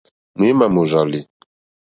Ŋměmà 0.37 0.65
mòrzàlì. 0.73 1.21